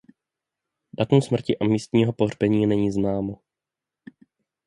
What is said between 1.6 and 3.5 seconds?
místo pohřbení není známo.